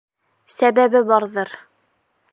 [0.53, 1.55] Сәбәбе барҙыр.